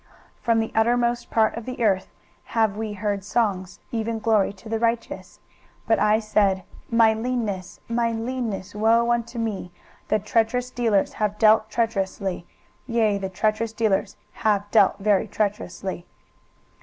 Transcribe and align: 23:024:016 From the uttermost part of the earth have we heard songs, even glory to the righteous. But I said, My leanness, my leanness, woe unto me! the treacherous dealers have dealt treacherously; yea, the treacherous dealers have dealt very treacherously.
23:024:016 0.39 0.43
From 0.45 0.59
the 0.61 0.71
uttermost 0.73 1.29
part 1.29 1.55
of 1.55 1.65
the 1.67 1.83
earth 1.83 2.07
have 2.45 2.75
we 2.75 2.93
heard 2.93 3.23
songs, 3.23 3.79
even 3.91 4.17
glory 4.17 4.51
to 4.51 4.67
the 4.67 4.79
righteous. 4.79 5.39
But 5.85 5.99
I 5.99 6.17
said, 6.17 6.63
My 6.89 7.13
leanness, 7.13 7.79
my 7.87 8.11
leanness, 8.11 8.73
woe 8.73 9.11
unto 9.11 9.37
me! 9.37 9.71
the 10.07 10.17
treacherous 10.17 10.71
dealers 10.71 11.13
have 11.21 11.37
dealt 11.37 11.69
treacherously; 11.69 12.47
yea, 12.87 13.19
the 13.19 13.29
treacherous 13.29 13.73
dealers 13.73 14.17
have 14.31 14.71
dealt 14.71 14.97
very 14.97 15.27
treacherously. 15.27 16.07